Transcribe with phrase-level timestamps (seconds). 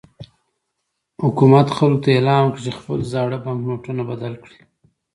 [1.23, 4.59] حکومت خلکو ته اعلان وکړ چې خپل زاړه بانکنوټونه بدل کړي.